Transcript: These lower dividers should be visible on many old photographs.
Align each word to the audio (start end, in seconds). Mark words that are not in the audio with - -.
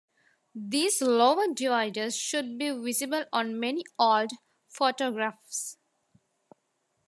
These 0.55 1.03
lower 1.03 1.53
dividers 1.53 2.17
should 2.17 2.57
be 2.57 2.71
visible 2.71 3.25
on 3.31 3.59
many 3.59 3.83
old 3.99 4.31
photographs. 4.67 5.77